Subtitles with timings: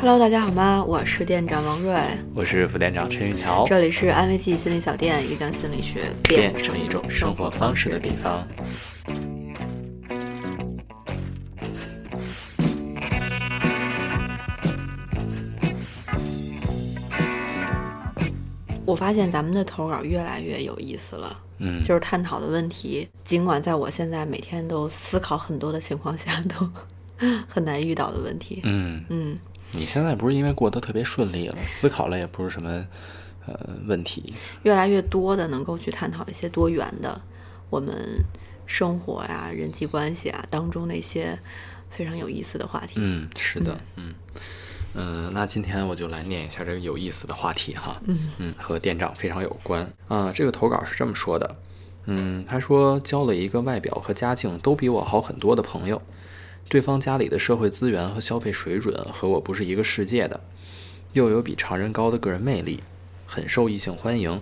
[0.00, 0.84] Hello，大家好吗？
[0.84, 2.00] 我是店长王瑞，
[2.32, 8.46] 我是副店长陈玉桥，这里是安慰剂心理小店，一个将心理学变成一种生活方式的地方。
[18.86, 26.70] 我发现咱们的投稿越来越有意思了，嗯，就是探讨的问题，尽管在我现在每天都思考很多的情况下，都
[27.48, 28.60] 很难遇到的问题。
[28.62, 29.36] 嗯嗯，
[29.72, 32.86] 你现在不是因为过得特别顺利了，思考了也不是什么
[33.46, 34.24] 呃问题，
[34.62, 37.20] 越来越多的能够去探讨一些多元的
[37.70, 38.24] 我们
[38.66, 41.38] 生活呀、人际关系啊当中那些
[41.90, 42.94] 非常有意思的话题。
[42.96, 44.14] 嗯，是的，嗯。
[44.94, 48.00] 嗯，那今天我就来念一下这个有意思的话题哈。
[48.06, 50.32] 嗯嗯，和店长非常有关啊。
[50.32, 51.56] 这个投稿是这么说的，
[52.06, 56.00] 嗯，他说交了一个外表和家境都比我好很多的朋友，
[56.68, 60.38] 对方家里的社会资源和消费水准和我不是一个世界的，
[61.14, 62.82] 又有比常人高的个人魅力，
[63.24, 64.38] 很受异性欢迎。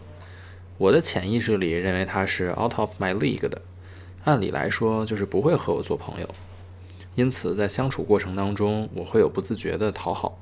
[0.77, 3.63] 我的潜意识里认为他是 out of my league 的，
[4.25, 6.29] 按理来说就是不会和我做朋友。
[7.15, 10.37] 因此，在相处过程当中，我会有不自觉的讨好，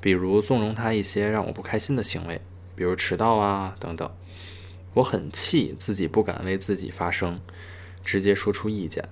[0.00, 2.40] 比如纵容他一些让我不开心的行为，
[2.74, 4.10] 比如迟到啊等等。
[4.94, 7.40] 我很气自己不敢为自己发声，
[8.04, 9.08] 直接说出意见，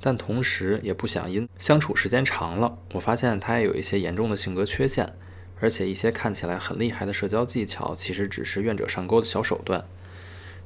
[0.00, 5.12] 但同时也不想因相处时间长了，我发现他也有一些严重的性格缺陷，
[5.60, 9.84] 而且一些看起来很厉害的社交技巧，其实只是愿者上钩的小手段。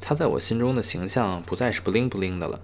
[0.01, 2.61] 他在我心中的形象不再是不灵不灵的了。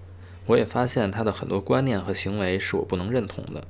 [0.46, 3.64] 我也发现他的很多观念和行为是我不能认同的。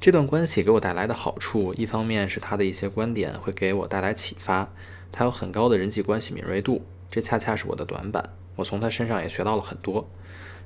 [0.00, 4.72] 这段关系给我带来的好处，一方面是他的一些观点会给我带来启发，
[5.10, 10.08] 他有很高的人际关系敏锐度，这恰恰是我的短板，我从他身上也学到了很多。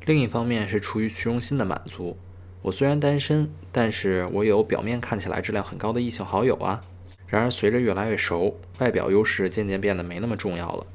[0.04, 2.16] 另一方面是出于虚荣心的满足，
[2.60, 6.82] 我虽然单身，但是我有表面看起来质量很高的异性好友啊。
[7.28, 10.86] 然而随着越来越熟，外表优势渐渐变得没那么重要了，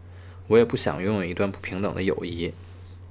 [0.48, 2.54] 我也不想拥有一段不平等的友谊。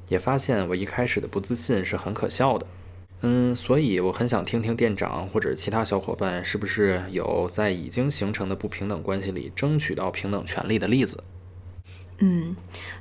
[0.08, 2.66] 也发现我一开始的不自信是很可笑的，
[3.22, 11.24] 嗯，所以我很想听听店长或者其他小伙伴是不是有在已经形成的不平等关系里争取到平等权利的例子。
[12.18, 12.56] 嗯，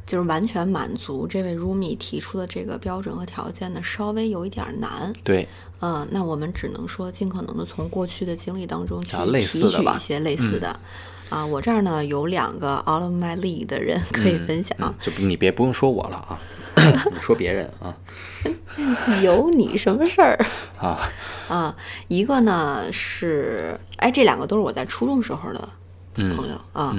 [0.05, 5.13] 就是完全满足这位 Rumi 提出的这个标准和条件呢，稍微有一点难。
[5.23, 5.47] 对，
[5.79, 10.79] 嗯，那我们只能说尽可能的从过去的经历当中去提取一些类似的。
[11.29, 16.39] 啊，我这儿呢有两个 out of my league 的人可以分享，就你别不用说我了啊。
[17.11, 17.95] 你说别人啊？
[19.23, 20.45] 有你什么事儿
[20.77, 21.09] 啊？
[21.47, 21.75] 啊，
[22.09, 25.69] 一个呢是，哎，这两个都是我在初中时候的
[26.13, 26.95] 朋友啊。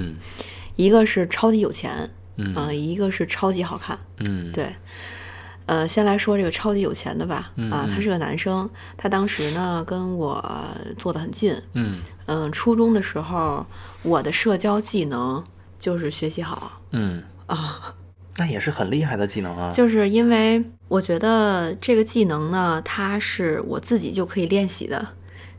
[0.76, 4.68] 嗯，一个是超级有钱，嗯，一个是超级好看，嗯，对。
[5.66, 7.50] 呃，先来说这个超级有钱的吧。
[7.70, 10.40] 啊，他是个男生，他当时呢跟我
[10.96, 11.54] 坐得很近。
[11.72, 13.66] 嗯嗯，初中的时候，
[14.02, 15.42] 我的社交技能
[15.80, 16.80] 就是学习好。
[16.92, 17.94] 嗯啊。
[18.38, 19.70] 那也是很厉害的技能啊！
[19.72, 25.08] 就是因为我觉得这个技能呢，它是我自己就可以练习的，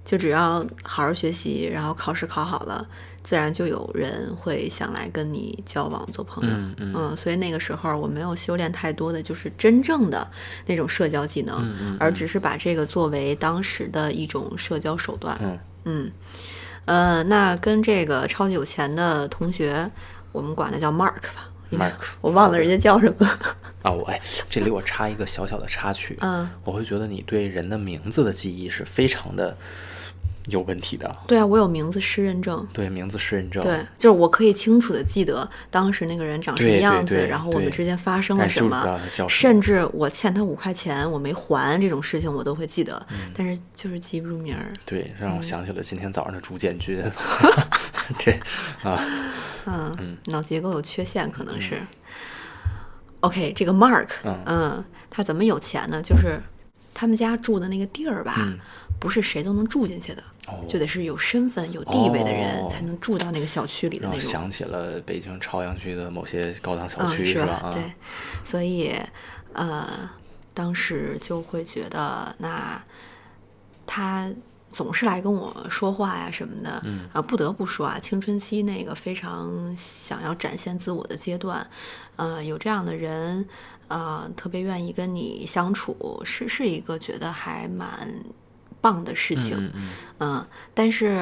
[0.06, 2.88] 就只要好好学习，然后考试考好了，
[3.28, 6.56] 自然就有人会想来跟你交往做朋友。
[6.56, 10.26] 嗯嗯，所以那个时候我没有修炼太多的就是真正的
[10.66, 15.38] 那种社交技能，嗯而只是把这个作为当时的一种社交手段。
[15.42, 16.12] 嗯嗯，
[16.86, 19.92] 呃，那跟这个超级有钱的同学，
[20.32, 21.52] 我们管他叫 Mark 吧。
[21.70, 23.40] Mark，我忘了人家叫什么了
[23.82, 23.92] 啊！
[23.92, 29.54] 我哎，这里我插一个小小的插曲，嗯，我会觉得你对人的名字的记忆是非常的
[30.48, 31.16] 有问题的。
[31.28, 39.00] 对啊，我有名字失认证，对名字失认证，对，就是我可以清楚的记得当时那个人长什么样子，然后我们之间发生了什么，
[39.30, 44.72] 甚至我欠他五块钱我没还这种事情我都会记得，但是就是记不住名儿。
[44.86, 47.04] 对，让我想起了今天早上的朱建军。
[48.24, 48.40] 对
[48.84, 49.04] 啊，
[49.66, 51.82] 嗯，脑结构有缺陷可能是。
[53.22, 54.08] OK，这个 Mark，
[54.46, 56.02] 嗯，他怎么有钱呢？
[56.02, 56.40] 就是
[56.94, 58.48] 他们家住的那个地儿吧，
[59.00, 60.24] 不是谁都能住进去的，
[60.68, 64.22] 就得是有身份、有地位的人才能住到那个小区里的那种。
[64.22, 67.70] 想起了北京朝阳区的某些高档小区，是吧？
[67.74, 67.82] 对，
[68.44, 68.96] 所以
[69.54, 70.10] 呃，
[70.54, 72.82] 当时就会觉得，那
[73.86, 74.32] 他。
[74.70, 81.66] 总是来跟我说话呀什么的，嗯，啊，不得不说啊，青春期那个非常想要展现自我的阶段，
[82.18, 83.48] 呃，有这样的人，
[83.88, 88.14] 呃，特别愿意跟你相处，是是一个觉得还蛮。
[88.88, 89.72] 棒的事情，
[90.20, 91.20] 嗯，但是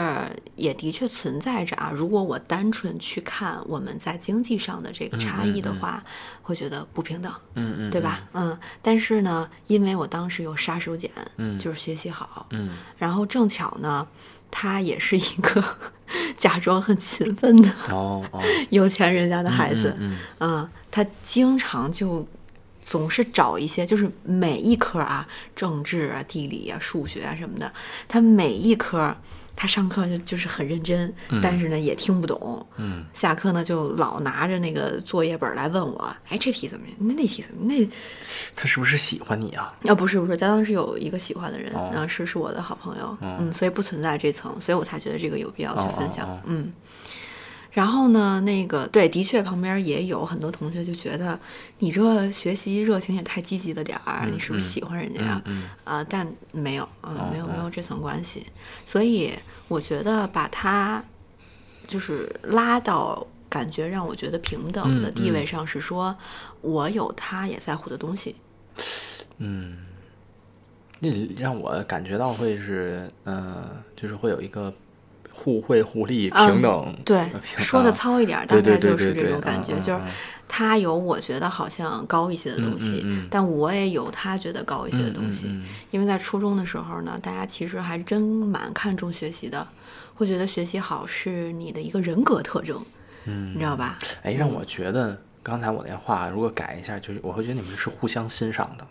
[0.55, 1.91] 也的确存在着啊。
[1.91, 6.03] 如果我单纯去看我们在经济上的这个差异的话，
[6.43, 8.21] 会觉得不平等，嗯嗯，对吧？
[8.33, 12.69] 嗯，但是呢，因为我当时有杀手锏，嗯，就是学习好，嗯，
[12.99, 14.07] 然后正巧呢，
[14.51, 15.63] 他也是一个
[16.37, 18.39] 假装很勤奋的哦哦，
[18.69, 22.27] 有钱人家的孩子，嗯啊，他经常就
[22.85, 27.73] 总是找一些，就是每一科啊，政治啊、地理啊、数学啊什么的，
[28.07, 29.13] 他每一科
[29.55, 31.11] 他上课就就是很认真，
[31.41, 36.95] 但是呢也听不懂，嗯下课呢就老拿着那个作业本来问我，哎，这题怎么样？
[36.99, 37.65] 那那题怎么？
[37.65, 37.83] 那
[38.55, 39.73] 他是不是喜欢你啊？
[39.87, 46.71] 啊，不是不是，他当时有一个喜欢的人，哦啊，是是我的好朋友，嗯，所以不存在这层，所以我才觉得这个有必要去分享，嗯。
[47.75, 51.37] 然后呢，那个对，的确旁边也有很多同学就觉得
[51.79, 55.41] 你这学习热情也太积极了点儿，你是不是喜欢人家呀？
[55.43, 55.69] 嗯。
[55.83, 58.45] 啊、但没有，啊、没有哦没有这层关系，
[58.85, 59.33] 所以
[59.67, 61.03] 我觉得把他
[61.85, 66.15] 就是拉到感觉让我觉得平等的嗯地位上，是说
[66.61, 68.37] 我有他也在乎的东西，
[69.39, 69.79] 嗯，
[70.99, 74.73] 那让我感觉到会是，呃，就是会有一个
[75.35, 80.11] 互惠互利、嗯平等，对说的啊糙一点儿，大概就是这种感觉，就是嗯。
[80.47, 83.27] 他有我觉得好像高一些的东西，嗯嗯嗯。
[83.29, 85.47] 但我也有他觉得高一些的东西。
[85.91, 89.67] 因为在初中的时候呢，大家其实还真蛮看重学习的，
[90.13, 92.81] 会觉得学习好是你的一个人格特征，
[93.25, 93.51] 嗯。
[93.53, 93.97] 你知道吧？
[94.23, 98.87] 哎，让我觉得刚才我那话如果改一下，就是我会觉得你们是互相欣赏的。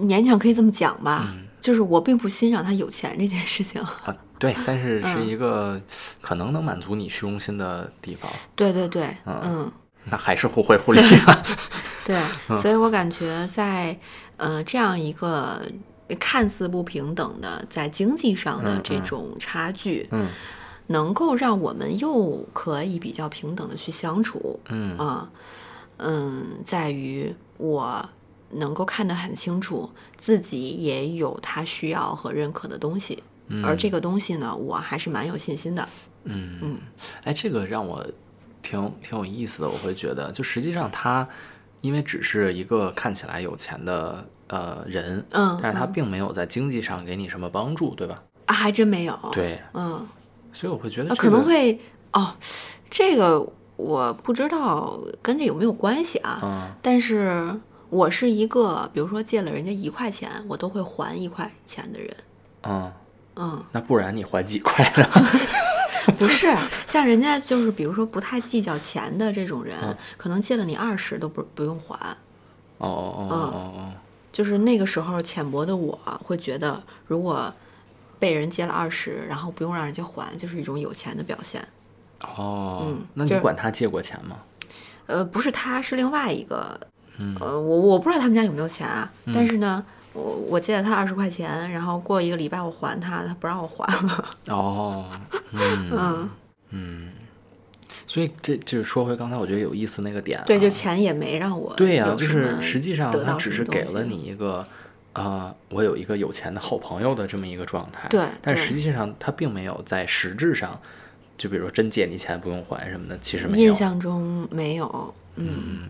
[0.00, 3.80] 勉强可以这么讲吧，嗯就是我并不欣赏他有钱这件事情。
[3.80, 5.12] 啊，对，但是嗯。
[5.16, 5.80] 是一个
[6.20, 9.70] 可能能满足你虚荣心的地方，对对对，嗯
[10.04, 11.42] 那还是互惠互利啊。
[12.04, 12.20] 对，
[12.50, 12.60] 嗯。
[12.60, 13.96] 所以我感觉在
[14.36, 15.62] 呃这样一个
[16.18, 20.28] 看似不平等的在经济上的这种差距，嗯。
[20.88, 24.98] 能够让我们又可以比较平等的去相处，嗯。
[24.98, 25.30] 啊，
[25.98, 28.04] 嗯，在于我
[28.52, 33.22] 能够看得很清楚，自己也有他需要和认可的东西，
[33.64, 35.86] 而这个东西呢，我还是蛮有信心的。
[36.24, 36.78] 嗯嗯，
[37.24, 38.06] 哎，这个让我
[38.62, 39.68] 挺挺有意思的。
[39.68, 41.28] 我会觉得，就实际上他
[41.80, 48.22] 因为只是一个看起来有钱的呃人，嗯但是他嗯并没有在经济上给你什么帮助，对吧？
[48.46, 50.06] 啊，还真没有。，对，嗯，
[50.52, 51.80] 所以我会觉得、啊，可能会
[52.12, 52.34] 哦，
[52.88, 53.44] 这个
[53.76, 57.52] 我不知道跟这有没有关系啊，嗯但是
[57.92, 62.16] 我是一个，比如说借了人家一块钱，我都会还一块钱的人。
[62.62, 62.90] 嗯，
[63.36, 65.06] 嗯，那不然你还几块呢？
[66.18, 66.46] 不是，
[66.86, 71.94] 像人家就是比如说不太计较钱的这种人，嗯可能借了你二十都不不用还。
[72.78, 73.92] 哦哦哦哦哦
[74.32, 75.94] 就是那个时候浅薄的我
[76.24, 77.52] 会觉得，如果
[78.18, 81.62] 被人借了二十，然后不用让人家还，就是一种有钱的表现。
[82.22, 84.38] 哦，嗯那你就是管他借过钱吗？
[85.06, 86.80] 呃，不是他，是另外一个，
[87.22, 87.36] 嗯。
[87.40, 94.30] 呃，我我不知道他们家有没有钱啊，但是呢，我我借了他二十块钱，然后过一个礼拜我还他，他不让我还了。
[94.54, 95.06] 哦，
[95.52, 96.30] 嗯嗯，
[96.70, 97.12] 嗯，
[98.06, 104.66] 所以这就是说回刚才我觉得有意思那个点、啊，对，就钱也没让我对呀、就是实际上他只是给了你一个，
[105.12, 108.08] 呃，我有一个有钱的好朋友的这么一个状态。
[108.08, 110.78] 对对但实际上他并没有在实质上，
[111.36, 113.72] 就比如说真借你钱不用还什么的，其实没有。
[113.72, 113.74] 印。
[113.74, 115.88] 象中没有，嗯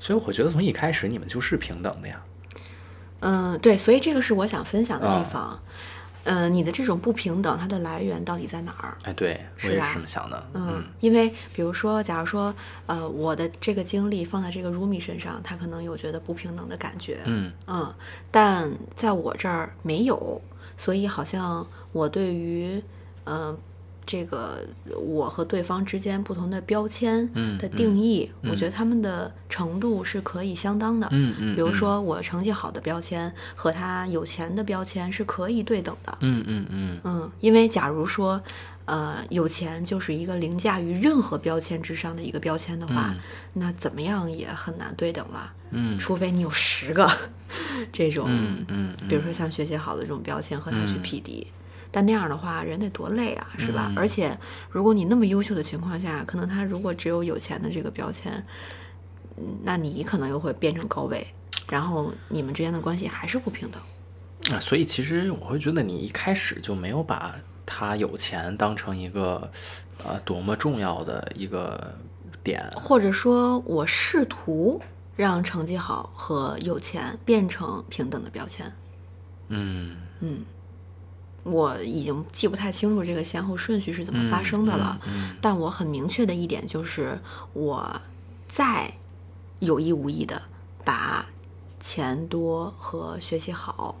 [0.00, 2.20] 所以我觉得从一开始你们就是平等的呀。
[3.20, 5.60] 嗯，对，所以这个是我想分享的地啊方。
[6.24, 8.96] 嗯、你的这种不平等，它的来源到底在哪儿？
[9.04, 10.46] 哎，对我是吧也是这么想的。
[10.52, 12.54] 嗯，因为比如说，假如说，
[12.86, 17.94] 呃，我的这个经历放在这个 Rumi 身上，他可能有觉得不平等的感觉，嗯嗯，
[18.30, 20.40] 但在我这儿没有，
[20.76, 22.82] 所以好像我对于，
[23.24, 23.56] 嗯、
[24.06, 24.58] 这个
[24.98, 31.08] 我和对方之间不同的标签嗯的定义，嗯我觉得他们的程度是可以相当的。
[31.12, 36.18] 嗯嗯，比如嗯，说我成绩好的标签和他有钱的标签是可以对等的。
[36.20, 38.42] 嗯嗯嗯嗯，因为假如说，
[38.86, 43.14] 呃，有钱就是一个凌驾于任何标签之上的一个标签的话，
[43.52, 45.52] 那怎么样也很难对等了。
[45.72, 47.08] 嗯除非你有十个
[47.92, 51.46] 这种，嗯嗯嗯，比如说像学习好的这种标签和他去嗯匹敌。
[51.90, 53.86] 但那样的话，人得多累啊，是吧？
[53.90, 54.38] 嗯而且，
[54.70, 58.32] 如果你那么优秀的情况下，可能他如果只有有钱的这个标签，
[59.36, 61.26] 嗯那你可能又会变成高位，
[61.68, 63.82] 然后你们之间的关系还是不平等。
[64.54, 69.50] 啊，所以其实我会觉得你一开始就没有把他有钱当成一个
[70.04, 71.94] 呃多么重要的一个
[72.42, 72.64] 点。
[72.74, 74.80] 或者说我试图
[75.14, 78.72] 让成绩好和有钱变成平等的标签。
[79.48, 80.44] 嗯嗯，
[81.42, 87.18] 我已经记不太清楚这个先后顺序是怎么发生的了，嗯但我很明确的一点就是，
[87.52, 88.00] 我
[88.46, 88.92] 在
[89.60, 90.42] 有意无意的
[90.84, 91.26] 把
[91.78, 93.98] 钱多和学习好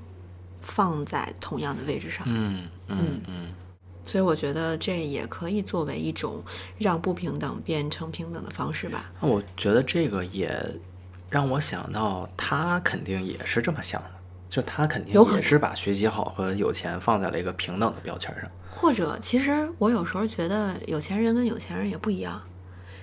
[0.60, 2.26] 放在同样的位置上。
[2.28, 3.48] 嗯嗯嗯，
[4.02, 6.42] 所以我觉得这也可以作为一种
[6.78, 9.10] 让不平等变成平等的方式吧。
[9.20, 10.52] 那我觉得这个也
[11.30, 14.10] 让我想到，他肯定也是这么想的，
[14.50, 18.50] 就他肯定有可能也是把学习好和有钱放在了一个平等的标签上。
[18.70, 22.42] 或者，其实我有时候觉得有钱人跟有钱人也不一样。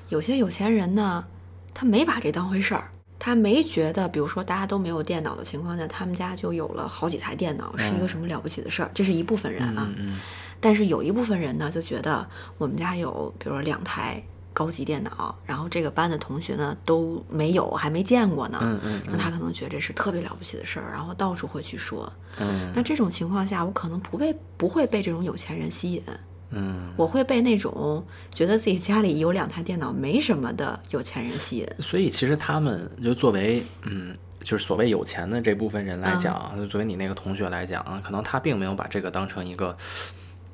[0.10, 1.26] 有些有钱人呢，
[1.74, 2.90] 他没把这当回事儿，
[3.20, 8.92] 他没觉得，比如说大家都没有电脑的情况下，他们家就有了好几台电脑，是一个什么了不起的事儿。
[8.94, 9.88] 这是一部分人啊。
[9.90, 10.20] 嗯嗯
[10.60, 12.28] 但是有一部分人呢，就觉得
[12.58, 14.24] 我们家有，比如说两台
[14.58, 18.58] 高级电脑，然后这个班的同学呢都没有，还没见过呢。
[18.64, 22.12] 嗯嗯那他可能觉得这是特别了不起的事儿，然后到处会去说。
[22.40, 26.02] 嗯那这种情况下，我可能不被不会被这种有钱人吸引，
[26.50, 31.68] 嗯，我会被那种觉得自己家里有两台电脑没什么的有钱人吸引。
[31.78, 39.78] 所以其实他们就作为嗯，就是所谓有钱的这部分人来嗯讲，就作为你那个同学来讲啊，可能他并没有把这个当成一个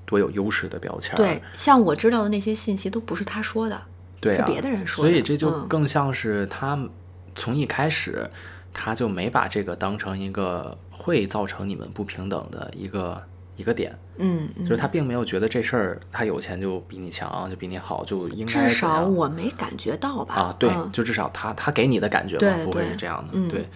[0.06, 1.18] 多有优势的标签儿。
[1.18, 3.82] 对，像我知道的那些信息都不是他说的，
[4.24, 6.80] 对啊，是别的人说的所以这就嗯更像是他
[7.36, 8.28] 从一开始
[8.74, 13.22] 他就没把这个当成一个会造成你们不平等的一个
[13.56, 20.36] 一个点，嗯，嗯就是他并没有觉得这事儿他有钱就比你强，就比你好，就应该至少我没感觉到吧？
[20.36, 23.68] 啊，对，嗯就至少他他给你的感觉嘛，不会是这样的，嗯对。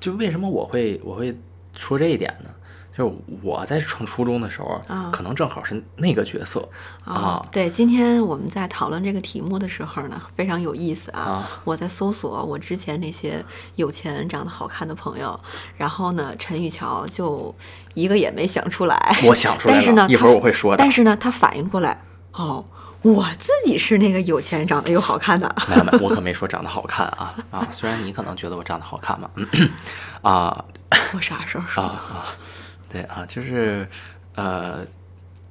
[0.00, 1.38] 就为什么我会我会
[1.76, 2.50] 说这一点呢？
[2.96, 6.68] 就是我在上初中的时候，啊可能正好是那个角色
[7.04, 11.20] 啊，对，今天我们在讨论这个题目的时候呢，非常有意思啊。
[11.20, 13.44] 啊我在搜索我之前那些
[13.76, 15.38] 有钱、长得好看的朋友，
[15.76, 17.54] 然后呢，陈玉桥就
[17.94, 19.16] 一个也没想出来。
[19.24, 20.78] 我想出来但是呢，一会儿我会说的。
[20.78, 22.64] 但是呢，他反应过来，哦，
[23.02, 25.54] 我自己是那个有钱、长得又好看的。
[25.70, 27.66] 没有没有，我可没说长得好看啊啊！
[27.70, 29.30] 虽然你可能觉得我长得好看嘛，
[30.22, 30.64] 啊
[31.14, 31.82] 我啥时候说？
[31.82, 32.26] 啊啊，
[32.90, 33.88] 对啊，就是
[34.34, 34.84] 呃，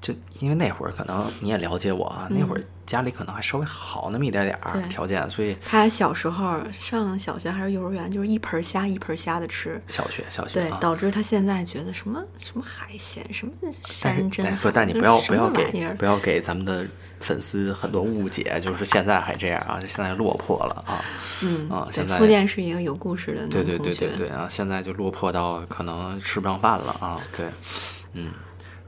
[0.02, 4.58] 就因为那会儿可能你也了解我啊，那会儿家里可能还稍微好那么一点点
[4.90, 9.80] 条件，所以他小时候上小学还是幼儿园，就是一盆虾一盆虾的吃。
[9.90, 10.78] 小学小学对，啊。
[10.82, 13.54] 导致他现在觉得什么什么海鲜，什么
[13.84, 16.84] 山珍不，但你不要不要给不要给咱们的
[17.20, 21.04] 粉丝很多误解，就是现在还这样啊，就现在落魄了啊。
[21.44, 23.64] 嗯啊现在福建是一个有故事的男对。
[23.64, 24.48] 对对对对啊！
[24.50, 27.20] 现在就落魄到可能吃不上饭了啊！
[27.38, 27.46] 对，
[28.14, 28.32] 嗯，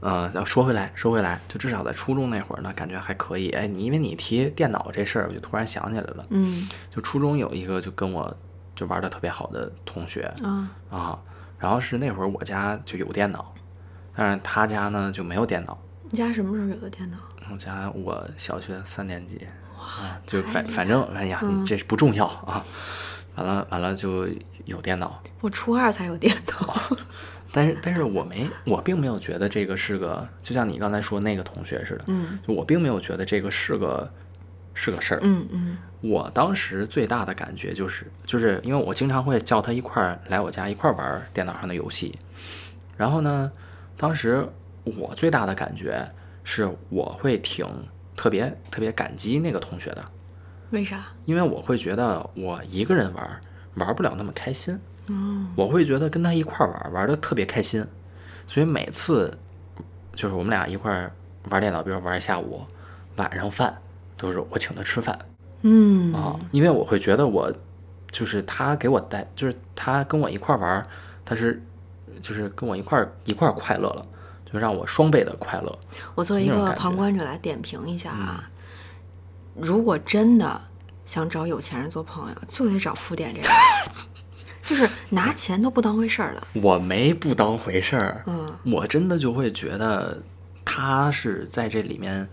[0.02, 3.50] 呃，要说回来，说回来，就至少在初中那会儿呢，感觉还可以。
[3.50, 6.26] 哎，你因为你提电脑这事儿，我就突然想起来了。
[6.30, 8.36] 嗯就初中有一个就跟我
[8.74, 11.18] 就玩的特别好的同学啊啊，
[11.56, 13.54] 然后是那会儿我家就有电脑，
[14.16, 15.78] 但是他家呢就没有电脑。
[16.10, 17.16] 你家什么时候有的电脑？
[17.52, 19.46] 我家我小学三年级
[19.78, 22.64] 啊，就反反正哎呀，你这不重要啊。
[23.36, 24.28] 完了完了就
[24.66, 26.82] 有电脑，我初二才有电脑。
[27.52, 34.10] 但是，但是我没，我并没有觉得这个是个，就像你刚才说那个同学似的，嗯就我并没有觉得这个是个
[34.74, 35.20] 是个事儿。
[35.22, 42.18] 嗯嗯我当时最大的感觉就是，就是因为我经常会叫他一块儿来我家一块儿玩电脑上的游戏，
[42.96, 43.52] 然后呢，
[43.96, 44.44] 当时
[44.82, 46.10] 我最大的感觉
[46.42, 47.64] 是我会挺
[48.16, 50.04] 特别特别感激那个同学的，
[50.70, 51.04] 为啥？
[51.24, 53.40] 因为我会觉得我一个人玩
[53.74, 54.76] 玩不了那么开心，
[55.08, 57.84] 嗯我会觉得跟他一块儿玩玩的特别开心，
[58.46, 59.36] 所以每次
[60.14, 61.12] 就是我们俩一块儿
[61.50, 62.62] 玩电脑，比如玩一下午，
[63.16, 63.76] 晚上饭
[64.16, 65.18] 都是我请他吃饭。
[65.62, 66.12] 嗯。
[66.14, 67.52] 啊，因为我会觉得我
[68.10, 70.86] 就是他给我带，就是他跟我一块儿玩，
[71.24, 71.60] 他是
[72.20, 74.06] 就是跟我一块儿一块儿快乐了，
[74.44, 75.78] 就让我双倍的快乐。
[76.14, 78.48] 我作为一个旁观者来点评一下啊，
[79.54, 80.60] 如果真的
[81.06, 83.52] 想找有钱人做朋友，就得找富点这样，
[84.72, 86.46] 就是拿钱都不当回事儿了。
[86.54, 90.22] 我没不当回事儿，嗯我真的就会觉得
[90.64, 92.26] 他是在这里面，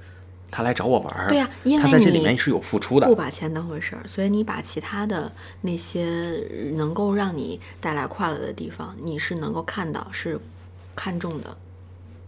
[0.49, 5.29] 他来找我玩儿，对呀因为他在这里你面是有付出的不，把钱当回事儿，所以你把其他的
[5.61, 6.41] 那些
[6.75, 10.39] 能够让你带来快乐的地方，你是能够看到，是
[10.95, 11.57] 看重的。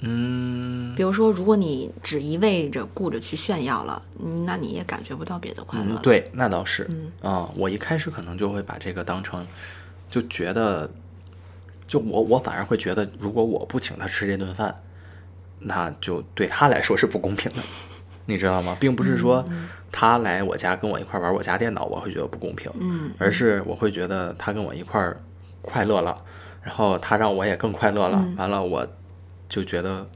[0.03, 5.95] 嗯比如说，如果你只一味着顾着去炫耀了，嗯那你也感觉不到别的快乐。
[5.95, 9.45] 嗯，对，那倒是，嗯啊、我一开始可能就会把这个当成，
[10.11, 10.87] 就觉得，
[11.87, 14.83] 就我我反而会觉得，如果我不请他吃这顿饭，
[15.57, 17.57] 那就对他来说是不公平的，
[18.25, 18.77] 你知道吗？
[18.79, 19.43] 并不是说
[19.91, 25.17] 他来我家跟我一块玩我家电脑，我会觉得不公平，嗯而是我会觉得他跟我一块儿
[25.61, 26.23] 快乐了，
[26.61, 28.87] 然后他让我也更快乐了，嗯完了我
[29.47, 30.07] 就觉得，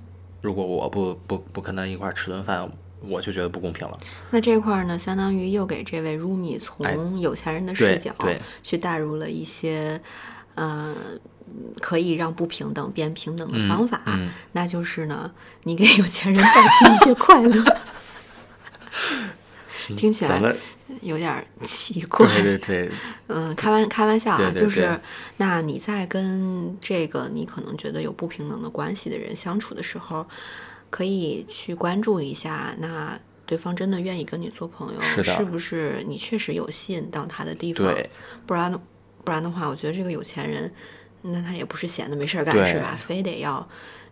[0.41, 2.69] 如果我不不不跟他一块儿吃顿饭，
[3.07, 3.97] 我就觉得不公平了。
[4.31, 10.01] 那这块儿呢，相当于又给这位 Rumi 从有钱人的视对角对去带入了一些，
[10.55, 11.19] 呃，嗯
[11.79, 15.31] 可以让不平等变平等的方法，嗯那就是呢，
[15.63, 17.63] 你给有钱人带去一些快乐。
[19.95, 20.41] 听起来
[21.01, 22.91] 有点儿奇怪，对对对，
[23.27, 25.00] 嗯，开玩开玩笑啊，对对就是
[25.38, 30.25] 那你在跟这个你可能觉得有不平等的关系的人相处的时候，
[30.95, 37.85] 可以去关注一下，那对方真的愿意跟你做朋友，是的不是你确实有吸引到他的地方？
[37.93, 38.09] 对，
[38.47, 38.71] 不然
[39.25, 40.71] 不然的话，我觉得这个有钱人，
[41.21, 42.95] 那他也不是闲的没事儿干是吧？
[42.97, 43.67] 非得要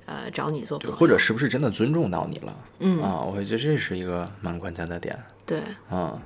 [0.07, 2.53] 呃找你做朋友，或者是不是真的尊重到你了？
[2.79, 6.21] 嗯啊，我觉得这是一个蛮关键的点对，啊。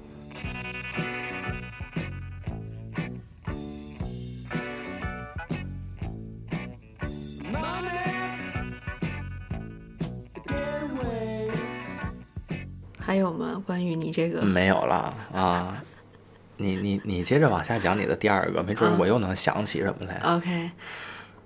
[13.07, 13.63] 还有吗？
[13.65, 15.81] 关于你这个，没有了啊。
[16.57, 20.19] 你你你接着往下讲你的第二个，没准儿嗯我又能想起什么来。
[20.25, 20.69] OK，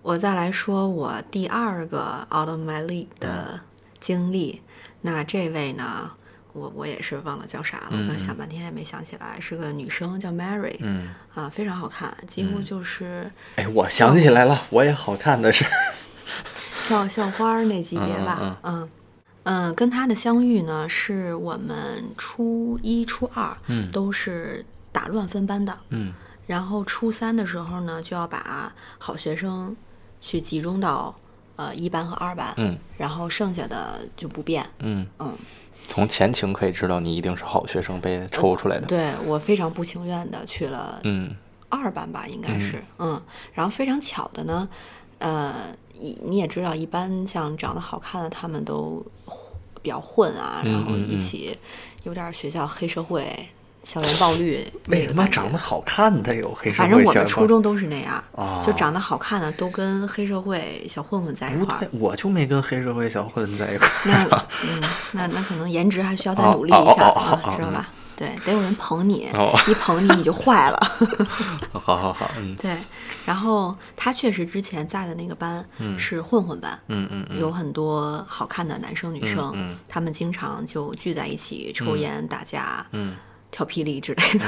[0.01, 3.59] 我再来说我第二个 out of my league 的
[3.99, 4.59] 经历。
[5.01, 6.09] 那这位呢，
[6.53, 15.63] 我我也是忘了叫啥了，嗯我想半天也没想起来，是个女生叫 Mary，、嗯，啊，非常好看，几乎就是哎，我想起来了，我也好看的是，
[16.79, 18.89] 校校花那级别吧，嗯
[19.43, 26.13] 嗯嗯，跟他的相遇呢，是我们初一、初二，嗯都是打乱分班的，嗯
[26.47, 29.75] 然后初三的时候呢，就要把好学生
[30.19, 31.15] 去集中到
[31.55, 34.69] 呃一班和二班，嗯然后剩下的就不变。
[34.79, 35.35] 嗯，嗯，
[35.87, 38.85] 从前情可以知道你一定是好学生被抽出来的。
[38.87, 41.33] 对我非常不情愿的去了嗯
[41.69, 43.19] 二班吧，应该是，嗯
[43.53, 44.67] 然后非常巧的呢，
[45.19, 45.53] 呃，
[46.01, 51.57] 你你也知道，一般像长得好看的，他们都混比较混啊，嗯然后一起
[52.03, 53.23] 有点学校黑社会、
[53.83, 64.27] 校园暴力 为什么长得好看的有黑社会反正我会小报们初中都是那样，啊就长得好看的都跟黑社会小混混在一块儿。，我就没跟黑社会小混混在一块儿。
[64.29, 64.81] 那嗯，
[65.13, 67.85] 那那可能颜值还需要再哦努力一下啊，知道吧？
[68.21, 70.79] 对，得有人捧你哦， 一捧你你就坏了。
[71.73, 72.55] 好好好，嗯。
[72.61, 72.77] 对，
[73.25, 75.65] 然后他确实之前在的那个班
[75.97, 83.15] 是混混班，嗯嗯嗯，有很多好看的男生女生，嗯他们经常就聚在一起抽烟、打架、嗯。
[83.49, 84.45] 跳霹雳之类的。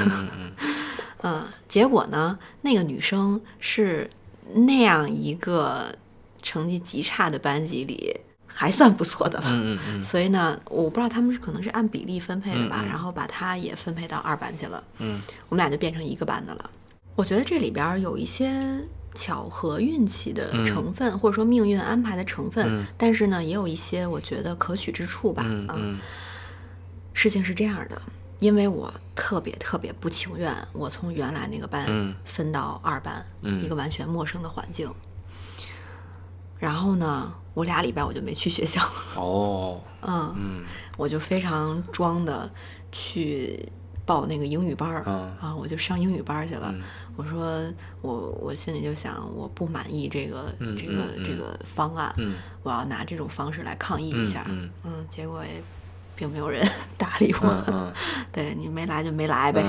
[1.22, 4.08] 嗯，结果呢，那个女生是
[4.54, 5.94] 那样一个
[6.40, 8.16] 成绩极差的班级里
[8.56, 9.46] 还算不错的了。
[9.48, 10.02] 嗯嗯嗯。
[10.02, 12.88] 所以呢，我不知道他们是可能是按比例分配的吧，嗯嗯。
[12.88, 15.20] 然后把它也分配到二班去了，嗯。
[15.48, 16.70] 我们俩就变成一个班的了。
[17.16, 18.80] 我觉得这里边儿有一些
[19.14, 22.86] 巧合、运气的成分，或者说命运安排的成分，嗯。
[22.96, 25.42] 但是呢，也有一些我觉得可取之处吧。
[25.42, 25.68] 啊嗯。
[25.76, 25.98] 嗯。
[27.12, 28.00] 事情是这样的，
[28.40, 32.14] 因为我特别特别不情愿，我从原来那个班嗯。
[32.24, 33.62] 分到二班，嗯。
[33.64, 34.88] 一个完全陌生的环境。
[36.58, 38.82] 然后呢，我俩礼拜我就没去学校，
[39.16, 40.64] 哦嗯，嗯
[40.96, 42.50] 我就非常装的
[42.92, 43.66] 去
[44.04, 46.70] 报那个英语班儿、嗯啊，我就上英语班儿去了。
[46.72, 46.82] 嗯
[47.16, 47.62] 我说
[48.02, 48.12] 我
[48.42, 54.44] 我心里就想，我不满意这个、嗯这个、这个方案，嗯我要拿这种方式来抗议一下。
[54.48, 54.68] 嗯
[55.08, 55.62] 结果也
[56.16, 57.92] 并没有人 搭理我。
[58.32, 59.62] 对你没来就没来呗。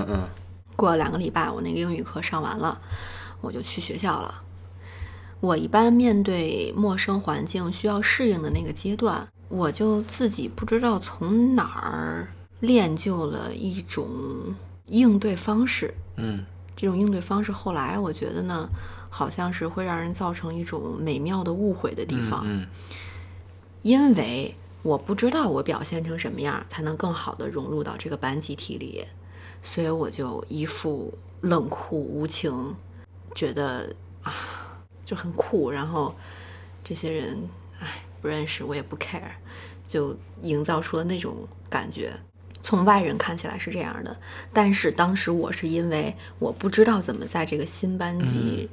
[0.76, 2.76] 过了两个礼拜，我那个英语课上完了，
[3.42, 4.42] 我就去学校了。
[5.40, 12.28] 我一般面对陌生环境需要适应的那个阶段，我就自己不知道从哪儿
[12.60, 14.08] 练就了一种
[14.88, 15.94] 应对方式。
[16.18, 16.46] 嗯。
[16.78, 18.68] 这种应对方式后来我觉得呢，
[19.10, 22.68] 好像是会让人造成一种美妙的误会的地方，嗯
[23.82, 29.06] 因为我不知道我表现成什么样才能更好的融入到这个班集体里，
[29.62, 32.76] 所以我就一副冷酷无情，
[33.34, 34.34] 觉得啊
[35.06, 36.14] 就很酷，然后
[36.84, 37.38] 这些人
[37.80, 37.88] 哎
[38.22, 39.22] 不认识我也不 care，
[39.88, 42.12] 就营造出了那种感觉。
[42.62, 44.18] 从外人看起来是这样的，
[44.52, 48.68] 但是当时我是因为我不知道怎么在这个新班级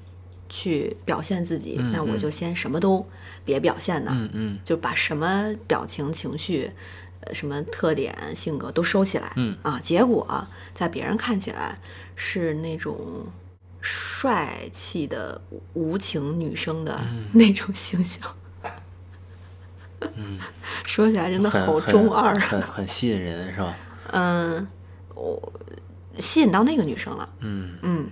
[0.48, 3.06] 去表现自己，嗯那我就先什么都
[3.44, 6.70] 别表现呢，嗯嗯就把什么表情、情绪、
[7.20, 9.30] 呃什么特点、性格都收起来。
[9.36, 11.78] 嗯啊，结果在别人看起来
[12.16, 13.26] 是那种
[13.82, 15.38] 帅气的
[15.74, 17.26] 无情女生的嗯。
[17.32, 18.34] 那种形象。
[20.16, 20.38] 嗯。
[20.86, 22.40] 说起来真的好中二啊。
[22.40, 23.76] 很很吸引人是吧？
[24.12, 24.66] 嗯，
[25.14, 25.52] 我
[26.18, 27.28] 吸引到那个女生了。
[27.40, 27.76] 嗯。
[27.82, 28.08] 嗯，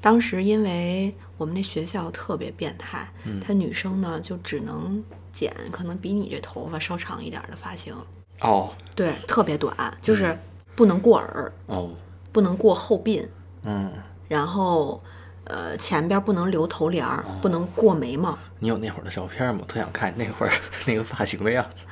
[0.00, 3.38] 当时因为我们那学校特别变态，嗯。
[3.40, 7.94] 她女生呢就只能剪可能比你这头发稍长一点的发型，
[8.40, 8.74] 哦。
[8.96, 10.38] 对，特别短，就是
[10.74, 11.90] 不能过耳，哦。
[12.30, 13.26] 不能过后鬓，
[13.62, 13.92] 嗯
[14.32, 14.98] 然后
[15.44, 18.38] 呃，前边不能留头帘儿，不能过眉毛。
[18.60, 19.58] 你有那会儿的照片吗？
[19.60, 20.52] 我特想看那会儿
[20.86, 21.82] 那个发型的样子。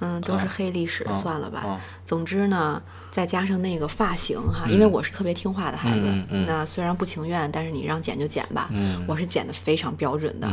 [0.00, 1.60] 嗯，都是黑历史，算了吧。
[1.60, 6.04] 啊总之呢，再加上那个发型哈，因为我是特别听话的孩子，
[6.46, 8.68] 那虽然不情愿，但是你让剪就剪吧。
[8.70, 10.46] 嗯我是剪的非常标准的，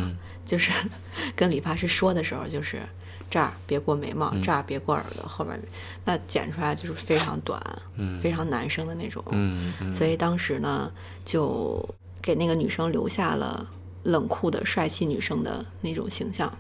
[0.46, 0.72] 就是
[1.36, 2.82] 跟理发师说的时候，就是
[3.32, 5.58] 这儿别过眉毛，嗯这儿别过耳朵，后边
[6.04, 7.60] 那剪出来就是非常短，
[8.22, 9.24] 非常男生的那种。
[9.92, 10.92] 所以当时呢，
[11.24, 11.84] 就
[12.22, 13.66] 给那个女生留下了
[14.04, 16.52] 冷酷的帅气女生的那种形象。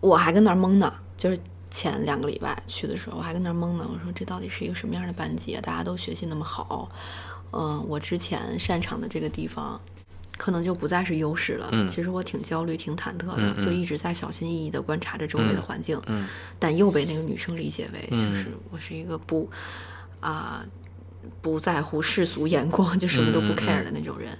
[0.00, 1.38] 我还跟那儿懵呢，就是
[1.70, 3.88] 前两个礼拜去的时候，我还跟那儿懵呢。
[3.88, 5.60] 我说这到底是一个什么样的班级啊？
[5.62, 6.90] 大家都学习那么好，
[7.52, 9.80] 嗯、我之前擅长的这个地方。
[10.38, 11.68] 可能就不再是优势了。
[11.72, 11.86] 嗯。
[11.86, 16.26] 其实我挺焦虑、挺忐忑的，就一直在小心翼翼地观察着周围的环境，嗯。
[16.58, 18.18] 但又被那个女生理解为，嗯。
[18.18, 19.50] 就是我是一个不
[20.20, 20.64] 啊、
[21.42, 24.30] 不在乎世俗眼光，就什么都不 care 的那种人。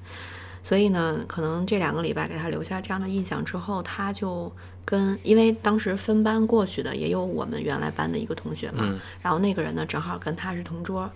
[0.62, 4.52] 所以呢，可能这两个礼拜给他留下这样的印象之后，他就
[4.84, 9.00] 跟因为当时分班过去的也有我们原来班的一个同学嘛，嗯。
[9.22, 11.10] 然后那个人呢正好跟他是同桌，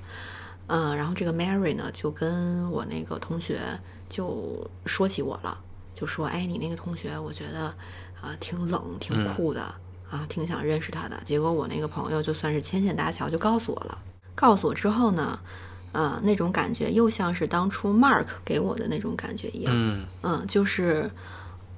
[0.68, 3.59] 嗯，然后这个 Mary 呢就跟我那个同学
[4.12, 5.59] 就说起我了，
[5.94, 7.75] 就说哎，你那个同学我觉得
[8.20, 9.62] 啊、挺冷，挺酷的、
[10.11, 11.18] 啊，挺想认识他的。
[11.25, 13.98] 结果我那个朋友就算是牵线搭桥，就告诉我了。
[14.35, 15.40] 告诉我之后呢，
[15.92, 21.11] 呃，那种感觉又像是当初 Mark 给我的那种感觉一样，嗯嗯，就是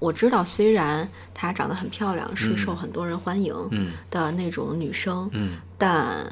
[0.00, 6.26] 我知道，虽然她长得很漂亮，是受很多人欢迎嗯的那种女生，嗯但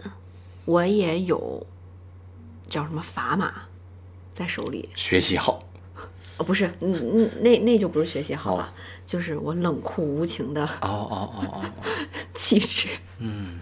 [0.65, 1.65] 我也有
[2.69, 3.53] 叫什么砝码
[4.35, 4.89] 在手里。
[4.95, 5.63] 学习好。
[6.39, 8.69] 哦，不是，嗯嗯，那那就不是学习好了，哦
[9.05, 11.65] 就是我冷酷无情的哦哦哦哦哦。
[12.35, 13.61] 气质，嗯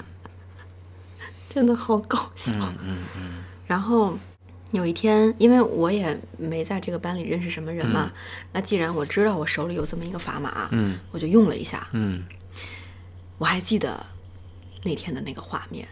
[1.52, 2.52] 真的好搞笑。
[2.52, 4.16] 嗯嗯嗯然后
[4.70, 8.11] 有一天，因为我也没在这个班里认识什么人嘛，
[8.52, 11.88] 那既然我知道我手里有这么一个砝码，嗯我就用了一下。
[11.92, 12.22] 嗯
[13.38, 14.04] 我还记得
[14.85, 15.88] 那天的那个画面。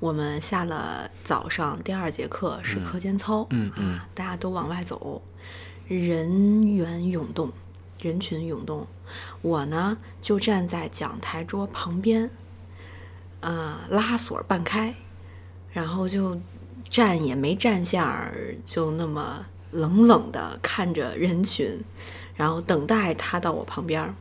[0.00, 5.22] 我们下了早上第二节课是课间操，嗯嗯啊，大家都往外走，
[5.98, 7.52] 人员涌动，
[8.00, 8.86] 人群涌动。
[9.42, 12.30] 我呢就站在讲台桌旁边，
[13.40, 14.94] 呃，拉锁半开，
[15.72, 16.40] 然后就
[16.88, 21.84] 站也没站下儿，就那么冷冷的看着人群，
[22.34, 24.14] 然后等待他到我旁边儿。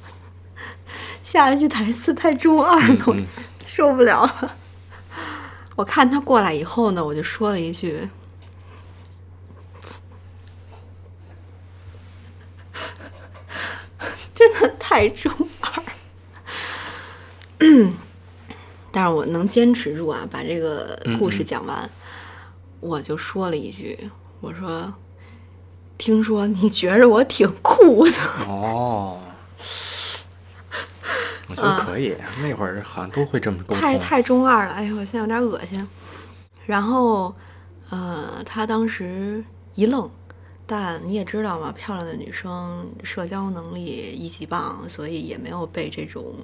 [1.22, 3.24] 下一句台词太中二了，我嗯
[3.66, 4.56] 受不了了。
[5.74, 8.08] 我看他过来以后呢，我就说了一句
[14.60, 15.82] ：“的太中二。
[18.92, 21.90] ”但是我能坚持住啊，把这个故事讲完，
[22.80, 23.98] 我就说了一句
[24.40, 24.92] ：“我说，
[25.98, 28.12] 听说你觉着我挺酷的。”
[28.48, 29.20] 哦。
[31.48, 33.78] 我觉得可以，那会儿好像都会这么沟通。
[33.80, 35.86] 太太中二了，哎呦，我现在有点恶心。
[36.66, 37.32] 然后，
[37.88, 39.44] 呃，他当时
[39.76, 40.10] 一愣，
[40.66, 46.34] 但你也知道嘛，漂亮的女生社交能力一级棒，所以也没有被这种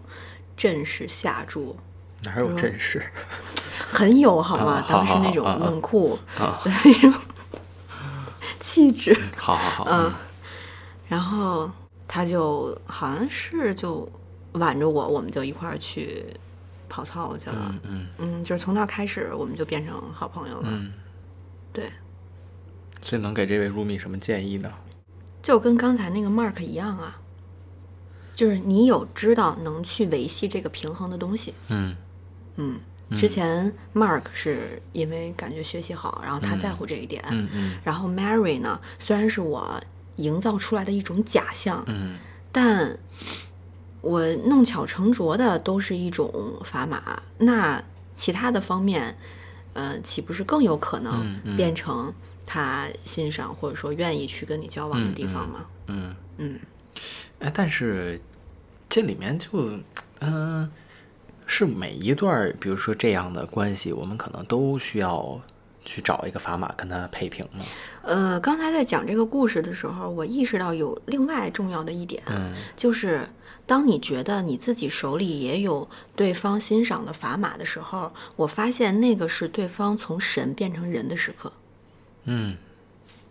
[0.56, 1.76] 阵势吓住，
[2.24, 3.02] 哪有阵势？
[3.90, 4.84] 很有好吗？
[4.88, 7.12] 当时那种冷酷啊的 那种
[8.60, 10.12] 气质，好好好，嗯，
[11.08, 11.68] 然后
[12.06, 14.08] 他就好像是就
[14.52, 16.24] 挽着我，我们就一块儿去
[16.88, 17.56] 跑操去了。
[17.70, 20.68] 嗯嗯嗯，就是从那儿开始，我们就变成好朋友了。
[20.70, 20.92] 嗯。
[21.72, 21.90] 对，
[23.02, 24.72] 所以能给这位 Rumi 什么建议呢？
[25.42, 27.20] 就跟刚才那个 Mark 一样啊，
[28.32, 31.52] 就是你有知道能去维系这个平衡的东西。
[31.68, 31.96] 嗯
[32.56, 32.78] 嗯，
[33.16, 37.22] 之前 Mark 是因为感觉学习好，然后他在乎这一点。
[37.30, 39.82] 嗯嗯然后 Mary 呢，虽然是我
[40.16, 42.16] 营造出来的一种假象，嗯
[42.52, 42.96] 但
[44.00, 46.30] 我弄巧成拙的都是一种
[46.64, 47.82] 砝码，那
[48.14, 49.16] 其他的方面，
[49.72, 52.12] 呃，岂不是更有可能嗯嗯变成
[52.52, 55.64] 他欣赏或者说愿意去跟你交往的地方吗？
[55.86, 56.14] 嗯。
[56.36, 56.60] 嗯
[57.38, 58.20] 哎，但是
[58.90, 59.48] 这里面就，
[60.20, 60.70] 嗯、
[61.46, 65.40] 是每一段，比如说这样的关系，我们可能都需要
[65.82, 67.64] 去找一个砝码跟他配平吗？
[68.02, 73.26] 呃，刚才在讲这个故事的时候，我意识到有另外重要的一点，嗯就是
[73.64, 81.50] 当你觉得你自己手里也有对方欣赏的砝码的时候，我发现那个是对方从神变成人的时刻。
[82.24, 82.56] 嗯。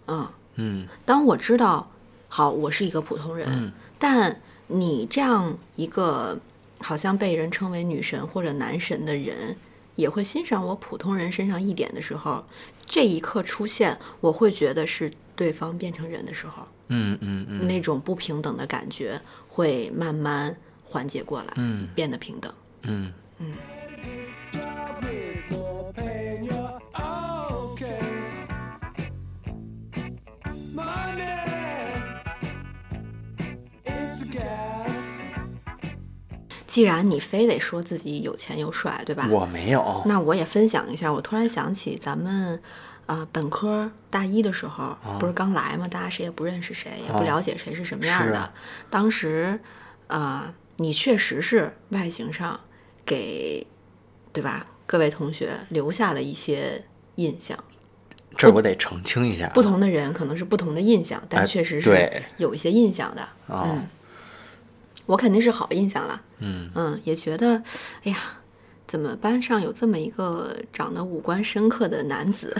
[0.08, 0.88] 嗯，嗯。
[1.06, 1.89] 当我知道，
[2.27, 3.71] 好，我是一个普通人，嗯。
[3.97, 6.38] 但你这样一个
[6.80, 9.56] 好像被人称为女神或者男神的人，
[9.95, 12.43] 也会欣赏我普通人身上一点的时候，
[12.86, 17.67] 这一刻出现，我会觉得是对方变成人的时候，嗯嗯嗯。
[17.67, 21.88] 那种不平等的感觉会慢慢缓解过来，嗯。
[21.93, 22.51] 变得平等。
[22.84, 23.13] 嗯。
[23.39, 23.47] me
[36.71, 39.27] 既然你非得说自己有钱又帅，对吧？
[39.29, 40.01] 我没有。
[40.05, 42.57] 那我也分享一下，我突然想起咱们，
[43.07, 48.38] 呃，本科大一的时候，不是刚来嘛，大家谁也不认识谁，也不啊了解谁是什么样的。
[48.38, 48.53] 啊
[48.89, 49.60] 当时，
[50.07, 52.57] 呃，你确实是外形上
[53.05, 53.67] 给，
[54.31, 54.65] 对吧？
[54.86, 57.62] 各位同学留下了一些印象。
[58.38, 63.21] 这我得澄清一下啊，不同的人可能是不同的印象，但哎确实是有一些印象的。
[63.47, 63.88] 哦嗯，
[65.06, 66.22] 我肯定是好印象了。
[66.40, 67.62] 嗯嗯，也觉得，
[68.04, 68.18] 哎呀，
[68.88, 72.56] 怎么班上有这么一个长得五官深刻的男子？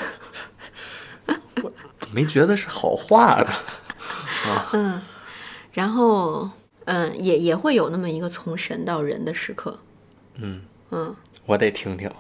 [2.12, 3.48] 没觉得是好话的。
[4.74, 5.02] 嗯，
[5.72, 6.50] 然后，
[6.86, 9.80] 嗯，也也会有那么一个从神到人的时刻。
[10.36, 12.12] 嗯，嗯，我得听听，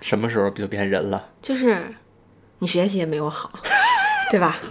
[0.00, 1.30] 什么时候就变人了？
[1.40, 1.94] 就是
[2.58, 3.52] 你学习也没我好，
[4.30, 4.58] 对吧？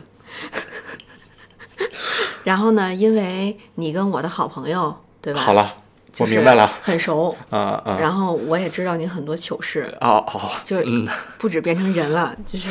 [2.48, 5.40] 然后呢，因为你跟我的好朋友，对吧？
[5.42, 5.76] 好了，
[6.14, 6.66] 就是我明白了。
[6.82, 7.36] 很熟。
[7.50, 11.06] 啊啊然后我也知道你很多糗事，哦哦，就是嗯
[11.38, 12.70] 不止变成人了，就是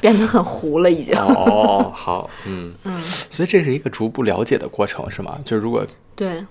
[0.00, 1.12] 变得很糊了，已经。
[1.18, 5.36] 哦好，嗯 嗯，所以这是一个逐步了解的过程，是吗？
[5.44, 6.46] 就如果对，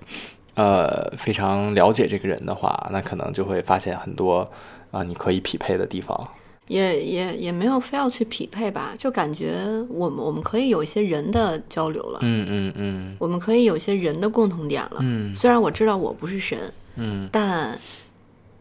[0.55, 4.45] 呃非常了解这个人的话，那可能就会发现很多
[4.91, 6.27] 啊、你可以匹配的地方。
[6.67, 9.56] 也也也没有非要去匹配吧，就感觉
[9.89, 14.97] 我们我们可以有一些人的交流了，嗯嗯嗯我们可以有一些人的共同点了。
[15.01, 16.58] 嗯虽然我知道我不是神，
[16.95, 17.78] 嗯但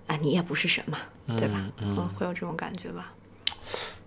[0.07, 0.99] 哎，你也不是神嘛，
[1.39, 1.65] 对吧？
[1.79, 3.13] 嗯嗯会有这种感觉吧？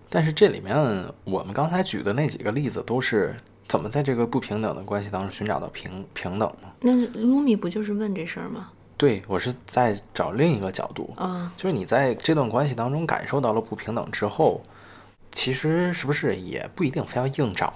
[0.08, 0.76] 但是这里面
[1.24, 3.34] 我们刚才举的那几个例子都是
[3.66, 6.68] 怎么在这个不平等的关系当中寻找到平平等呢？
[6.80, 8.70] 那卢米不就是问这事儿吗？
[8.98, 14.60] 对我是在找另一个角度，嗯，就是你在这段关系当中感受到了不平等之后，
[15.32, 17.72] 其实是不是也不一定非要硬找？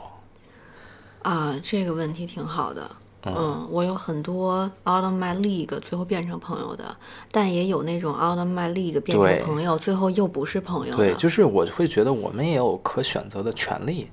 [1.23, 2.91] 啊，这个问题挺好的。
[3.25, 6.97] 嗯，我有很多 out of my league 最后变成朋友的，
[7.31, 10.97] 但也有那种 out of my league 变成朋友，最后又不是朋友的。
[10.97, 14.11] 对，就是我会觉得我们也有可选择的权利。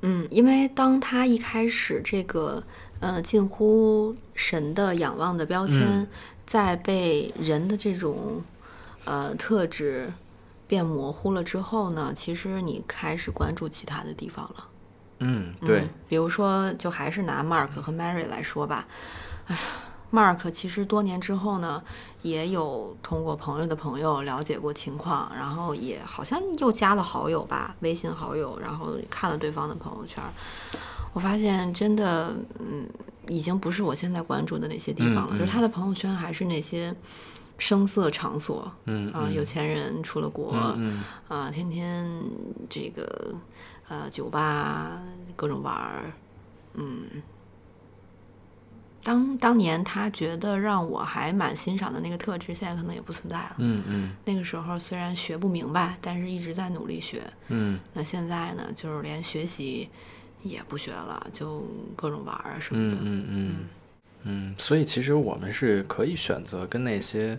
[0.00, 2.60] 嗯，因为当他一开始这个
[3.00, 6.08] 呃近乎神的仰望的标签，嗯
[6.46, 8.42] 在被人的这种
[9.04, 10.12] 呃特质
[10.66, 14.64] 变模糊了之后呢，其实你开始关注其他的地方了。
[15.20, 18.86] 嗯，对嗯，比如说，就还是拿 Mark 和 Mary 来说吧，
[19.46, 19.60] 哎呀
[20.12, 21.82] ，Mark 其实多年之后呢，
[22.22, 30.22] 也有通过朋友的朋友了解过情况，然后也好像又加了好友吧，微信好友，然后看了对方的朋友圈，
[31.14, 32.86] 我发现真的，嗯，
[33.28, 36.94] 已经不是我现在关注的那些地方了，就是他的朋友圈还是那些
[37.56, 42.06] 声色场所，嗯啊、有钱人出了国，嗯啊，天天
[42.68, 43.34] 这个
[43.88, 45.00] 呃酒吧
[45.36, 46.12] 各种玩儿，
[46.74, 47.04] 嗯，
[49.04, 53.54] 当当年他觉得让我还蛮欣赏的那个特质，现在可能也不存在了。
[53.58, 57.22] 嗯嗯那个时候虽然学不明白，但是一直在努力学。
[57.48, 59.88] 嗯那现在呢，就是连学习
[60.44, 62.98] 也不学了，就各种玩儿啊什么的。
[62.98, 63.56] 嗯嗯嗯
[64.26, 67.38] 嗯，所以其实我们是可以选择跟那些，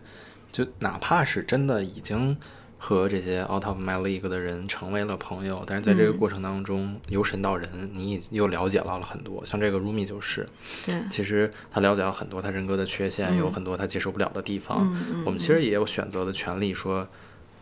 [0.51, 2.37] 就哪怕是真的已经
[2.77, 9.43] 和这些 out of my league 的人成为了朋友，但是在这个嗯过程当中，由神到人，你已又了解到了很多。
[9.43, 10.47] 像这个 Rumi 就是，
[10.85, 14.95] 对，其实他了解到很多他人格的缺陷，有很多他接受不了的地方。
[15.25, 17.07] 我们其实也有选择的权利，说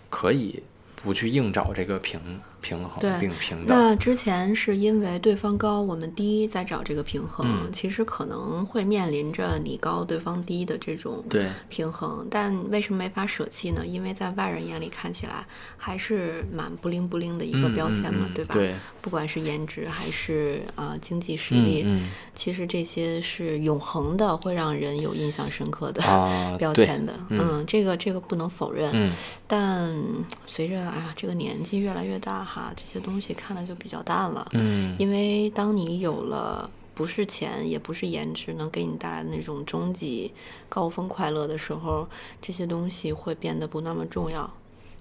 [0.10, 0.62] 可以
[1.02, 2.20] 不去硬找这个平
[2.64, 3.78] 平衡对并平等。
[3.78, 7.46] 那之前是因为对方高，我们低，在找这个平衡。
[7.48, 13.86] 嗯其实可能会面临着你高对方低的这种对平衡，但为什么没法舍弃呢？
[13.86, 15.46] 因为在外人眼里看起来
[15.76, 18.54] 还是蛮不灵不灵的一个嗯标签嘛，嗯嗯对吧？
[18.56, 27.14] 对，不管是颜值还是呃经济实嗯力，嗯其实这些是永恒的，会让人有印象深刻的、啊， 标签的。
[27.30, 28.90] 嗯这个这个不能否认。
[28.94, 29.12] 嗯
[29.46, 29.94] 但
[30.48, 34.48] 随着啊这个年纪越来越大哈，这些东西看的就比较淡了。
[34.52, 40.32] 嗯因为当你有了不是钱也不是颜值能给你带来的那种终极
[40.70, 42.08] 高峰快乐的时候，
[42.40, 44.48] 这些东西会变得不那么重要。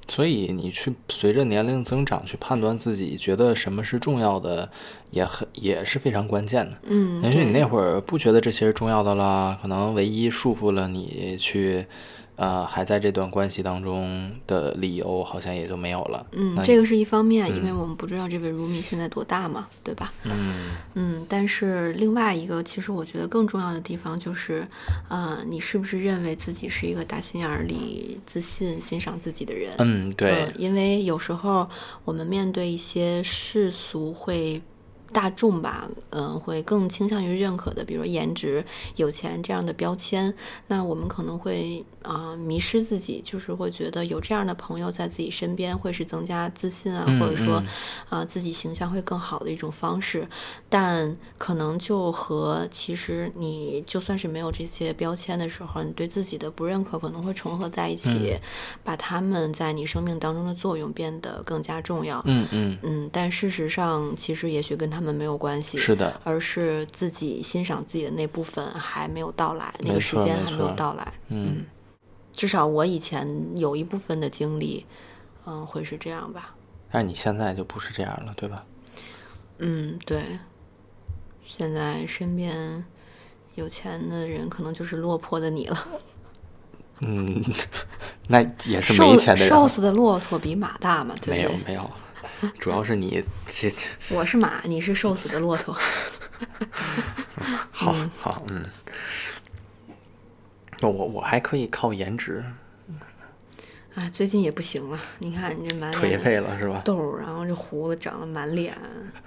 [0.09, 4.69] 所以你去随着年龄增长去判断自己觉得什么是重要的，
[5.11, 6.77] 也很也是非常关键的。
[6.85, 11.87] 嗯，也许你那会儿不觉得这些是重要的啦，可能唯一束缚了你去
[12.37, 16.27] 呃，还在这段关系当中的理由好像也就没有了。
[16.33, 20.13] 嗯，这个是一方面，因为我们不知道这位 Rumi 现在多大嘛，对吧？
[20.25, 24.67] 嗯嗯，但是另外一个，其实我觉得更重要的地方就是，
[25.09, 29.71] 呃，你是不是认为自己是一个打心眼儿里自信、欣赏自己的人？
[29.79, 31.69] 嗯，对嗯，因为有时候
[32.05, 34.61] 我们面对一些世俗会。
[35.13, 38.65] 大众吧，嗯，会更倾向于认可的，比如颜值、
[38.97, 40.35] 有钱这样的标签，
[40.67, 47.67] 那我们可能会啊、呃迷失自己，就是会觉得有这样的朋友在自己身边会是增加自信啊，嗯或者说嗯。
[48.09, 50.27] 啊、呃自己形象会更好的一种方式，
[50.71, 58.39] 但可能就和其实你就算是没有这些标签的时候，你对自己的不认可可能会重合在一起，
[58.83, 62.23] 把他们在你生命当中的作用变得更加重要。
[62.25, 71.13] 嗯嗯，嗯，但事实上，其实也许跟他们没有关系，是的，而是自己欣赏自己的那部分还没有到来，那个时间还没有到来。
[71.29, 71.65] 嗯
[72.35, 74.87] 至少我以前有一部分的经历，
[75.45, 76.55] 嗯，会是这样吧。
[76.91, 78.65] 但是你现在就不是这样了，对吧？
[79.59, 80.23] 嗯，对。
[81.45, 82.83] 现在身边
[83.57, 85.89] 有钱的人，可能就是落魄的你了。
[87.01, 87.45] 嗯，
[88.29, 89.49] 那也是瘦没钱的人。
[89.51, 91.43] 瘦死的骆驼比马大嘛，对没？
[91.43, 91.91] 有没有，
[92.59, 95.75] 主要是你这这 我是马，你是瘦死的骆驼。
[97.71, 98.65] 好好嗯，
[100.81, 102.45] 那我我还可以靠颜值
[103.95, 106.81] 哎，最近也不行了，你看你这满脸颓脸废了是吧？
[106.85, 108.77] 痘儿，然后这胡子长得满脸，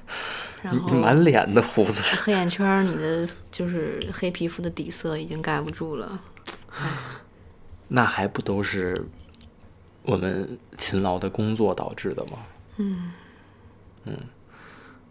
[0.64, 6.20] 然后满脸的胡子，黑眼圈儿，你的就是黑皮肤的底色已经盖不住了。
[7.88, 9.00] 那还不都是
[10.02, 12.40] 我们勤劳的工作导致的吗？
[12.78, 13.12] 嗯
[14.06, 14.18] 嗯，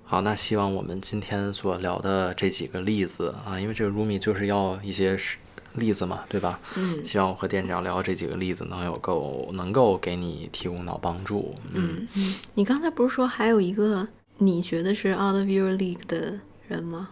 [0.05, 5.39] 好，那希望我们今天所聊的这几个例子啊，因为这个 Rumi 就是要一些实
[5.75, 6.61] 例子嘛，对吧？
[6.77, 11.57] 嗯希望我和店长聊这几个例子能有够能够给你提供到帮助。
[11.73, 12.07] 嗯，
[12.55, 14.07] 你刚才不是说还有一个
[14.39, 17.09] 你觉得是 out of your league 的人吗？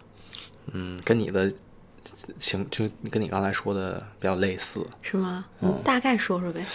[0.71, 1.51] 嗯，跟你的
[2.39, 4.85] 行就跟你刚才说的比较类似。
[5.01, 5.43] 是吗？
[5.61, 6.65] 嗯大概说说呗。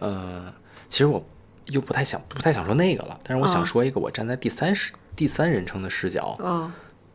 [0.00, 0.52] 呃，
[0.88, 1.24] 其实我
[1.68, 6.70] 又不太想不太想说那个了，但是我想哦说一个我站在第三视第三人称的视角哦，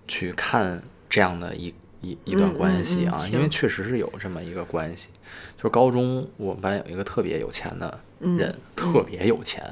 [0.08, 5.10] 去看这样的一一一段嗯关系啊，嗯嗯因为确实是有这么一个关系。
[5.58, 9.64] 就是高中我们班有一个特别有钱的人，特别有钱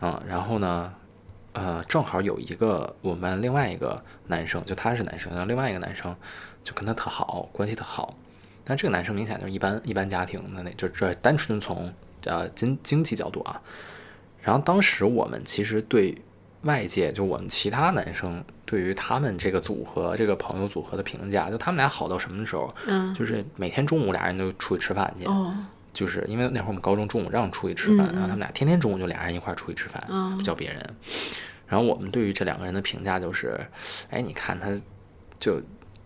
[0.00, 0.92] 啊、然后呢，
[1.52, 6.14] 呃，正好有一个我们班另外一个男生，就他是男生，然后另外一个男生
[6.62, 8.16] 就跟他特好，关系特好。
[8.64, 11.92] 但这个男生明显就是一般一般家庭的那，就这单纯从
[12.24, 13.60] 呃经经济角度啊。
[14.42, 16.16] 然后当时我们其实对
[16.62, 22.74] 外界，就我们其他男生对于他们这个组合、这个朋友组合的评价，就他们俩好到什么时候？
[22.86, 25.54] 嗯，就是每天中午俩人都出去吃饭去，哦，
[25.92, 30.82] 就是因为那会儿我们高中中午让出去吃饭，嗯嗯然后他们俩天天中午就俩人一块儿出去吃饭，嗯不叫别人。
[31.66, 33.58] 然后我们对于这两个人的评价就是，
[34.10, 34.68] 哎，你看他
[35.40, 35.60] 就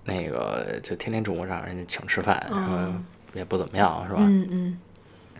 [0.04, 3.04] 那个就天天中午让人家请吃饭，然后嗯
[3.34, 4.20] 也不怎么样，是吧？
[4.20, 4.78] 嗯嗯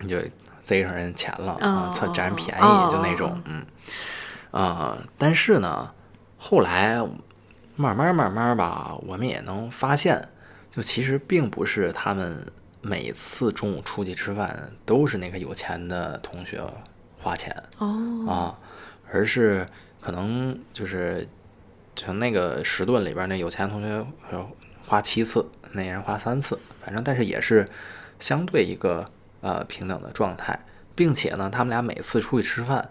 [0.01, 0.17] 你就
[0.63, 3.65] 贼上人钱了哦啊，特占人便宜，哦就那种，嗯，
[4.51, 5.91] 啊、但是呢，
[6.37, 6.97] 后来
[7.75, 10.27] 慢慢慢慢吧，我们也能发现，
[10.69, 12.45] 就其实并不是他们
[12.81, 16.61] 每次中午出去吃饭都是那个有钱的同学
[17.17, 18.57] 花钱哦，啊，
[19.11, 19.65] 而是
[20.01, 21.27] 可能就是
[21.95, 24.47] 从那个十顿里边，那有钱同学呃
[24.85, 27.67] 花七次，那人花三次，反正但是也是
[28.19, 29.09] 相对一个
[29.41, 30.57] 呃平等的状态，
[30.95, 32.89] 并且呢，他们俩每次出去吃饭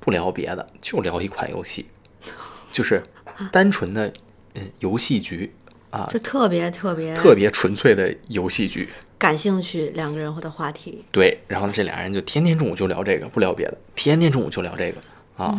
[0.00, 1.86] 不聊别的，就聊一款游戏，
[2.72, 3.02] 就是
[3.50, 4.12] 单纯的
[4.54, 5.52] 嗯游戏局
[5.90, 8.88] 啊，就特别特别特别纯粹的游戏局。
[9.18, 11.02] 感兴趣两个人或的话题。
[11.10, 14.98] 对，然后这俩人就天天中午就聊这个，不聊别的，天天中午就聊这个
[15.42, 15.58] 啊，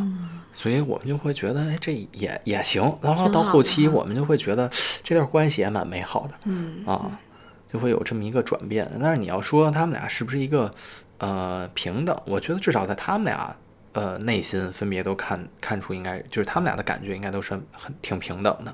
[0.53, 2.83] 所以我们就会觉得，哎，这也也行。
[3.01, 4.69] 然后到后期我们就会觉得
[5.01, 7.09] 这段关系也蛮美好的，嗯啊，
[7.71, 8.89] 就会有这么一个转变。
[9.01, 10.71] 但是你要说他们俩是不是一个
[11.17, 13.55] 呃平等，我觉得至少在他们俩
[13.93, 18.73] 呃内心分别都看看出，应该就是他们俩的感觉应该都是很挺平等的。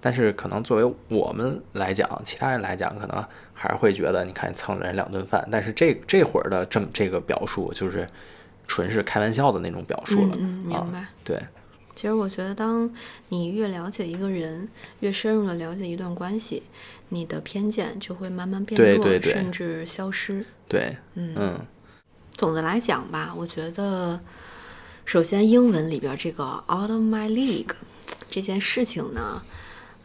[0.00, 5.46] 但是可能作为我们来讲，其他人来讲，可能还是会觉得，你看蹭了人两顿饭。
[5.50, 8.06] 但是这这会儿的这么这个表述，就是
[8.68, 10.36] 纯是开玩笑的那种表述了。
[10.36, 11.04] 明白。
[11.24, 11.42] 对，
[11.98, 12.88] 其实我觉得，当
[13.28, 14.68] 你越了解一个人，
[15.00, 16.62] 越深入的了解一段关系，
[17.08, 20.44] 你的偏见就会慢慢变弱，对对对甚至消失。
[20.68, 21.66] 对，嗯嗯
[22.30, 24.20] 总的来讲吧，我觉得，
[25.04, 27.72] 首先英文里边这个 “out of my league”
[28.30, 29.42] 这件事情呢，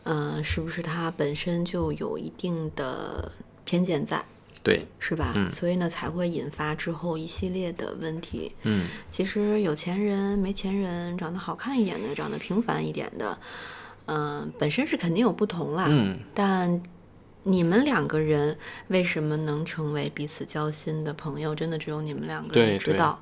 [0.06, 3.32] 嗯、是不是它本身就有一定的
[3.64, 4.26] 偏见在？
[4.64, 5.34] 对，是吧？
[5.36, 8.54] 嗯所以呢，才会引发之后一系列的问题。
[8.64, 13.38] 嗯其实有钱人、没钱人，长得好看一点的，长得平凡一点的，
[14.06, 15.88] 嗯、本身是肯定有不同啦。
[15.90, 16.82] 嗯但
[17.44, 18.58] 你们两个人
[18.88, 23.22] 为什么能成为彼此交心的朋友，真的只有你们两个人知道。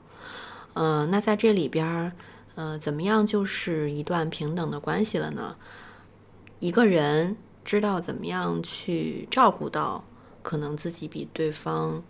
[0.73, 2.11] 嗯、那在这里边儿，
[2.53, 5.55] 呃，怎么样就是一段平等的关系了呢？
[6.59, 7.35] 一个人
[7.65, 10.03] 知道怎么样去照顾到
[10.43, 12.03] 可能自己比对方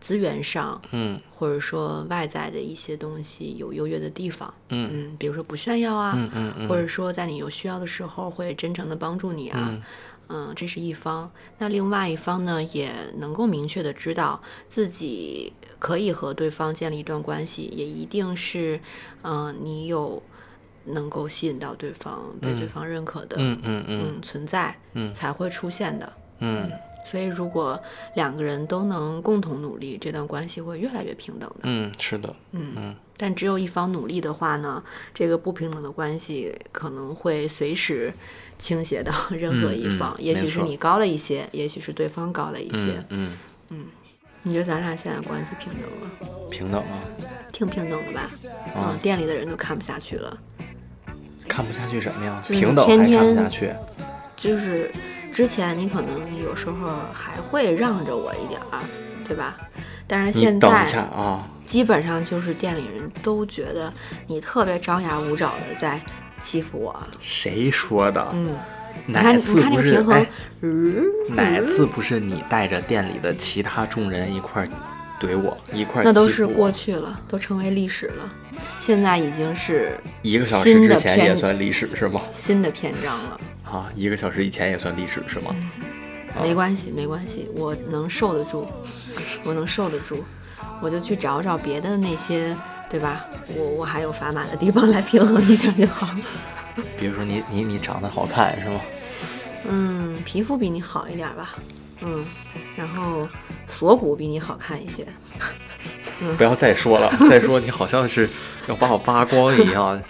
[0.00, 1.20] 资源上嗯。
[1.30, 4.90] 或者说外在的一些东西有优越的地方，嗯。
[4.92, 9.82] 嗯，比如说不炫耀啊，嗯嗯嗯，或者说在你有需要的时候会真诚的帮助你啊，
[10.28, 10.52] 嗯。
[10.56, 11.30] 这是一方。
[11.58, 18.80] 那另外一方呢，也能够明确的知道自己可以和对方建立一段关系，也一定是，
[19.22, 20.22] 嗯、你有
[20.86, 24.00] 能够吸引到对方、被对方认可的，嗯嗯嗯。
[24.16, 25.12] 嗯存在，嗯。
[25.12, 26.10] 才会出现的。
[26.38, 26.70] 嗯
[27.04, 27.80] 所以，如果
[28.14, 31.60] 两个人都能共同努力，这段关系会越来越平等的。
[31.64, 34.82] 嗯，是的，嗯嗯但只有一方努力的话呢，
[35.14, 38.12] 这个不平等的关系可能会随时
[38.58, 43.04] 倾斜到任何一方，嗯嗯也许是你高了一些，也许是对方高了一些。
[43.10, 43.32] 嗯
[43.68, 43.84] 嗯，
[44.42, 46.10] 你觉得咱俩现在关系平等吗？
[46.50, 47.04] 平等啊，
[47.52, 48.20] 挺平等的吧？
[48.74, 50.36] 啊嗯，店里的人都看不下去了。
[51.48, 52.40] 看不下去什么呀？
[52.42, 53.72] 就是平等还看不下去，
[54.36, 54.90] 就是
[55.32, 58.78] 之前你可能有时候还会让着我一点儿，
[59.26, 59.56] 对吧？
[60.06, 63.90] 但是现在啊，基本上就是店里人都觉得
[64.26, 65.98] 你特别张牙舞爪的在
[66.40, 66.94] 欺负我。
[67.18, 68.28] 谁说的？
[68.34, 68.54] 嗯，
[69.06, 70.26] 你哪，次不是哎，
[70.60, 74.68] 嗯，哪次不是你带着店里的其他众人一块儿
[75.18, 78.28] 怼我，一块儿那都是过去了，都成为历史了。
[78.78, 82.20] 现在已经是一个小时之前也算历史是吗？
[82.32, 83.40] 新的篇章了。
[83.72, 85.56] 啊，一个小时以前也算历史是吗？
[86.36, 88.68] 啊没关系，没关系，我能受得住，
[89.44, 90.22] 我能受得住，
[90.82, 92.54] 我就去找找别的那些，
[92.90, 93.24] 对吧？
[93.56, 96.20] 我我还有砝码的地方来平衡一下就好了。
[96.98, 98.80] 比如说你你你长得好看是吗？
[99.68, 101.54] 嗯，皮肤比你好一点吧，
[102.00, 102.24] 嗯，
[102.76, 103.22] 然后
[103.66, 105.06] 锁骨比你好看一些。
[106.38, 108.28] 不要再说了， 再说你好像是
[108.68, 110.02] 要把我扒光一样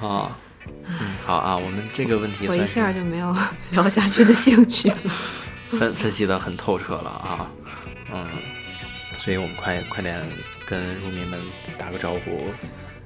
[0.00, 0.36] 啊。
[1.30, 3.36] 嗯，好啊，我们这个问题我一下就没有
[3.70, 4.96] 聊下去的兴趣了。
[5.78, 7.48] 分分析的很透彻了啊。
[8.12, 8.26] 嗯，
[9.14, 10.20] 所以我们快快点
[10.66, 11.40] 跟入迷们
[11.78, 12.52] 打个招呼，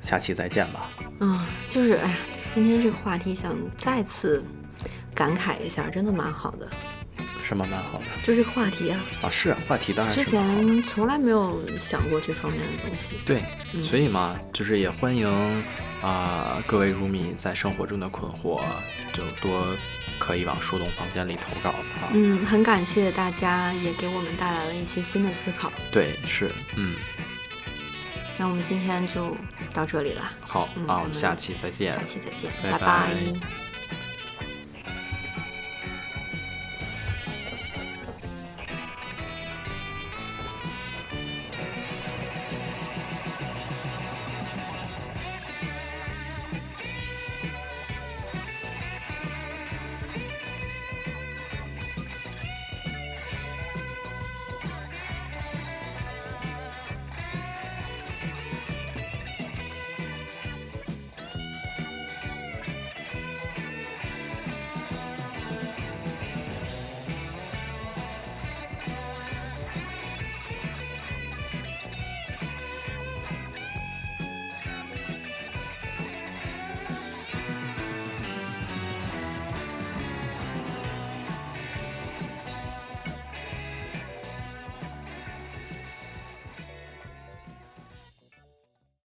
[0.00, 0.88] 下期再见吧。
[1.20, 2.16] 嗯，就是哎呀，
[2.54, 4.42] 今天这个话题想再次
[5.14, 6.66] 感慨一下，真的蛮好的。
[7.44, 9.30] 什么蛮好的就这个话题啊，啊？
[9.30, 13.18] 是啊话题当然之前从来没有想过这方面的东西。
[13.26, 15.28] 对，嗯所以嘛，就是也欢迎
[16.00, 18.60] 啊、各位如迷在生活中的困惑，
[19.12, 19.64] 就多
[20.18, 22.12] 可以往树洞房间里投稿啊。
[22.12, 25.72] 嗯，很感谢大家，也给我们带来了一些新的思考。
[25.90, 26.94] 对，是，嗯，
[28.36, 29.34] 那我们今天就
[29.72, 32.02] 到这里了，好啊，我们们下期再见下。
[32.02, 33.63] 期再见，拜拜拜